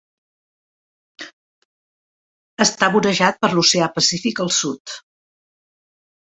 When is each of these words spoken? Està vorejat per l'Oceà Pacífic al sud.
Està 2.65 2.89
vorejat 2.97 3.39
per 3.45 3.51
l'Oceà 3.53 3.91
Pacífic 3.99 4.43
al 4.47 4.51
sud. 4.63 4.97